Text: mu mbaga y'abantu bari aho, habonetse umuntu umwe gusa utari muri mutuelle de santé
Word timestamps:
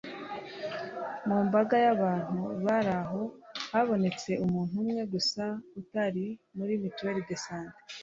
mu 1.27 1.37
mbaga 1.45 1.75
y'abantu 1.85 2.41
bari 2.65 2.91
aho, 3.01 3.21
habonetse 3.73 4.29
umuntu 4.45 4.73
umwe 4.83 5.01
gusa 5.13 5.43
utari 5.79 6.25
muri 6.55 6.73
mutuelle 6.81 7.21
de 7.29 7.35
santé 7.45 7.77